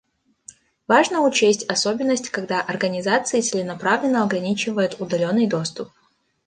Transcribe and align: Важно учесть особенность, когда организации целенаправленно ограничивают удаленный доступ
Важно 0.87 1.21
учесть 1.21 1.69
особенность, 1.69 2.31
когда 2.31 2.59
организации 2.59 3.39
целенаправленно 3.41 4.23
ограничивают 4.23 4.99
удаленный 4.99 5.45
доступ 5.45 5.91